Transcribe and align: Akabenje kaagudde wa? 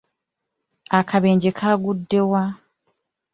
Akabenje 0.99 1.49
kaagudde 1.57 2.19
wa? 2.31 2.43